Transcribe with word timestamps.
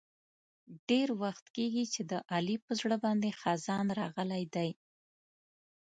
ډېر 0.89 1.07
وخت 1.21 1.45
کېږي 1.55 1.83
چې 1.93 2.01
د 2.11 2.13
علي 2.33 2.55
په 2.65 2.71
زړه 2.79 2.95
باندې 3.05 3.37
خزان 3.39 3.87
راغلی 3.99 4.43
دی. 4.55 4.69